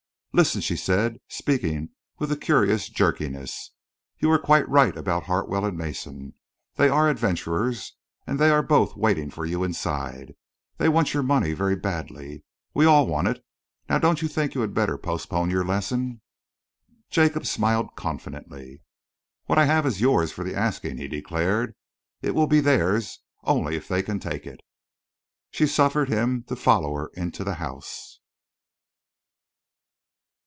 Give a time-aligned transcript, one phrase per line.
[0.33, 3.71] "Listen," she said, speaking with a curious jerkiness.
[4.19, 6.35] "You were quite right about Hartwell and Mason.
[6.75, 10.35] They are adventurers and they are both waiting for you inside.
[10.77, 12.45] They want your money very badly.
[12.73, 13.43] We all want it.
[13.89, 16.21] Now don't you think you had better postpone your lesson?"
[17.09, 18.83] Jacob smiled confidently.
[19.47, 21.75] "What I have is yours for the asking," he declared.
[22.21, 24.61] "It will be theirs only if they can take it."
[25.49, 28.19] She suffered him to follow her into the house.